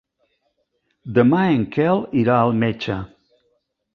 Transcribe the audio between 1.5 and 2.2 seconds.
en Quel